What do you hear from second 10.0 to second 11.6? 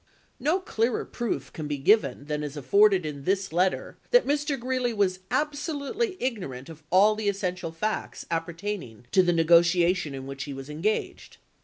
in which he was engaged.